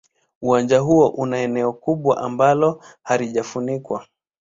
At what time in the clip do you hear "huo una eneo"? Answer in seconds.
0.79-1.73